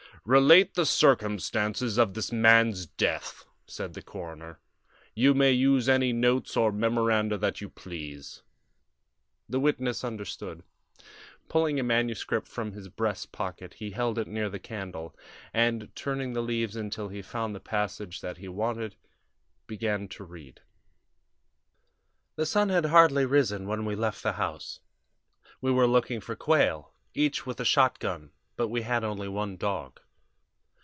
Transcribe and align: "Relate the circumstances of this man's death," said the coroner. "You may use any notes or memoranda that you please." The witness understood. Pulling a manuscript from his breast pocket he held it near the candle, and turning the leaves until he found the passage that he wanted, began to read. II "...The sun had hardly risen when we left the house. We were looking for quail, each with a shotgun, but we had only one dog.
"Relate 0.23 0.75
the 0.75 0.85
circumstances 0.85 1.97
of 1.97 2.13
this 2.13 2.31
man's 2.31 2.85
death," 2.85 3.43
said 3.65 3.95
the 3.95 4.03
coroner. 4.03 4.59
"You 5.15 5.33
may 5.33 5.51
use 5.51 5.89
any 5.89 6.13
notes 6.13 6.55
or 6.55 6.71
memoranda 6.71 7.39
that 7.39 7.59
you 7.59 7.69
please." 7.69 8.43
The 9.49 9.59
witness 9.59 10.03
understood. 10.03 10.61
Pulling 11.49 11.79
a 11.79 11.83
manuscript 11.83 12.47
from 12.47 12.73
his 12.73 12.87
breast 12.87 13.31
pocket 13.31 13.73
he 13.73 13.89
held 13.89 14.19
it 14.19 14.27
near 14.27 14.47
the 14.47 14.59
candle, 14.59 15.15
and 15.55 15.89
turning 15.95 16.33
the 16.33 16.43
leaves 16.43 16.75
until 16.75 17.07
he 17.09 17.23
found 17.23 17.55
the 17.55 17.59
passage 17.59 18.21
that 18.21 18.37
he 18.37 18.47
wanted, 18.47 18.95
began 19.65 20.07
to 20.09 20.23
read. 20.23 20.59
II 20.59 20.63
"...The 22.35 22.45
sun 22.45 22.69
had 22.69 22.85
hardly 22.85 23.25
risen 23.25 23.67
when 23.67 23.85
we 23.85 23.95
left 23.95 24.21
the 24.21 24.33
house. 24.33 24.81
We 25.61 25.71
were 25.71 25.87
looking 25.87 26.21
for 26.21 26.35
quail, 26.35 26.93
each 27.15 27.47
with 27.47 27.59
a 27.59 27.65
shotgun, 27.65 28.29
but 28.55 28.67
we 28.67 28.83
had 28.83 29.03
only 29.03 29.27
one 29.27 29.57
dog. 29.57 29.99